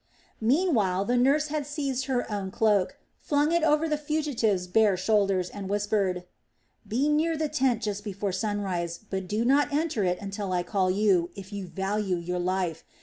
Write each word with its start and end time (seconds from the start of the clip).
Meanwhile 0.41 1.05
the 1.05 1.15
nurse 1.15 1.49
had 1.49 1.67
seized 1.67 2.05
her 2.07 2.25
own 2.31 2.49
cloak, 2.49 2.97
flung 3.19 3.51
it 3.51 3.61
over 3.61 3.87
the 3.87 3.99
fugitive's 3.99 4.65
bare 4.65 4.97
shoulders, 4.97 5.47
and 5.47 5.69
whispered: 5.69 6.23
"Be 6.87 7.07
near 7.07 7.37
the 7.37 7.47
tent 7.47 7.83
just 7.83 8.03
before 8.03 8.31
sunrise, 8.31 8.97
but 9.11 9.27
do 9.27 9.45
not 9.45 9.71
enter 9.71 10.03
it 10.03 10.17
until 10.19 10.53
I 10.53 10.63
call 10.63 10.89
you, 10.89 11.29
if 11.35 11.53
you 11.53 11.67
value 11.67 12.15
your 12.17 12.39
life. 12.39 12.83